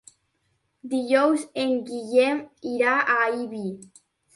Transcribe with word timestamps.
Dijous 0.93 1.45
en 1.67 1.77
Guillem 1.93 2.43
irà 2.75 2.99
a 3.21 3.23
Ibi. 3.41 3.67